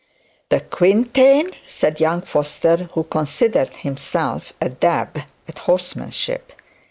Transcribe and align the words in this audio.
'The 0.49 0.61
quintain?' 0.61 1.51
said 1.63 1.99
young 1.99 2.23
Foster, 2.23 2.89
who 2.93 3.03
considered 3.03 3.69
himself 3.69 4.51
a 4.59 4.67
dab 4.69 5.19
at 5.47 5.59
horsemanship. 5.59 6.53